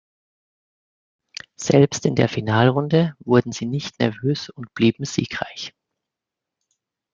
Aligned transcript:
Selbst 1.57 2.07
in 2.07 2.15
der 2.15 2.27
Finalrunde 2.27 3.13
wurden 3.19 3.51
sie 3.51 3.67
nicht 3.67 3.99
nervös 3.99 4.49
und 4.49 4.73
blieben 4.73 5.05
siegreich. 5.05 5.75